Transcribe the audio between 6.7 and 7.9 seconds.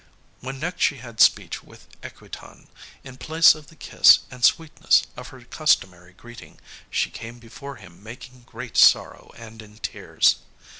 she came before